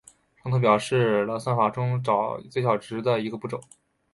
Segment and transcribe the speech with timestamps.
[0.43, 3.61] 上图表示了算法中找最小值的一个步骤。